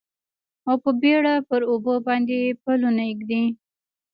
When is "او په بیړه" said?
0.67-1.33